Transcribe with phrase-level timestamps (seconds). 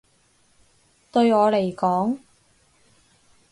[1.11, 2.17] 對我嚟講